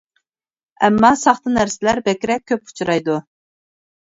ئەمما 0.87 1.11
ساختا 1.23 1.53
نەرسىلەر 1.57 2.01
بەكرەك 2.09 2.47
كۆپ 2.53 2.65
ئۇچرايدۇ. 2.73 3.21